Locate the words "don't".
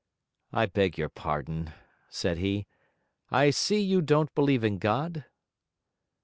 4.01-4.33